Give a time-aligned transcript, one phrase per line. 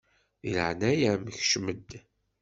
[0.41, 1.89] Di leɛnaya-m kcem-d!